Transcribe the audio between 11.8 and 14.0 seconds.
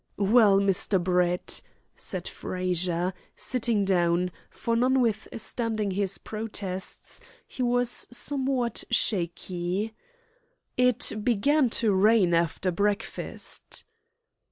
to rain after breakfast."